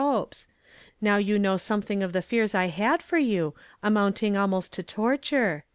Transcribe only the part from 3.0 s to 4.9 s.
for you, amounting almost to